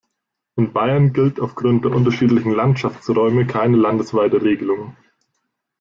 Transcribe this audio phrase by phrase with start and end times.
[0.55, 4.95] In Bayern gilt aufgrund der unterschiedlichen Landschaftsräume keine landesweite Regelung.